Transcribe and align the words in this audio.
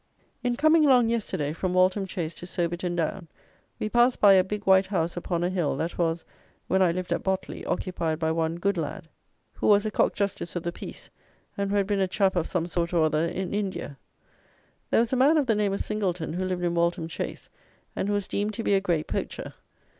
In 0.43 0.55
coming 0.55 0.83
along 0.83 1.09
yesterday, 1.09 1.53
from 1.53 1.75
Waltham 1.75 2.07
Chase 2.07 2.33
to 2.33 2.47
Soberton 2.47 2.95
Down, 2.95 3.27
we 3.79 3.87
passed 3.87 4.19
by 4.19 4.33
a 4.33 4.43
big 4.43 4.63
white 4.63 4.87
house 4.87 5.15
upon 5.15 5.43
a 5.43 5.49
hill 5.51 5.77
that 5.77 5.99
was, 5.99 6.25
when 6.67 6.81
I 6.81 6.91
lived 6.91 7.13
at 7.13 7.21
Botley, 7.21 7.63
occupied 7.65 8.17
by 8.17 8.31
one 8.31 8.57
Goodlad, 8.57 9.09
who 9.53 9.67
was 9.67 9.85
a 9.85 9.91
cock 9.91 10.15
justice 10.15 10.55
of 10.55 10.63
the 10.63 10.71
peace, 10.71 11.11
and 11.55 11.69
who 11.69 11.77
had 11.77 11.85
been 11.85 11.99
a 11.99 12.07
chap 12.07 12.35
of 12.35 12.47
some 12.49 12.65
sort 12.65 12.93
or 12.93 13.03
other, 13.05 13.27
in 13.27 13.53
India. 13.53 13.95
There 14.89 15.01
was 15.01 15.13
a 15.13 15.15
man 15.15 15.37
of 15.37 15.45
the 15.45 15.53
name 15.53 15.71
of 15.71 15.81
Singleton, 15.81 16.33
who 16.33 16.45
lived 16.45 16.63
in 16.63 16.73
Waltham 16.73 17.07
Chase, 17.07 17.47
and 17.95 18.07
who 18.07 18.15
was 18.15 18.27
deemed 18.27 18.55
to 18.55 18.63
be 18.63 18.73
a 18.73 18.81
great 18.81 19.05
poacher. 19.05 19.53